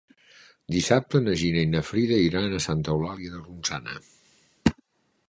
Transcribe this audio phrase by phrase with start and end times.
[0.75, 3.99] Dissabte na Gina i na Frida iran a Santa Eulàlia de Ronçana.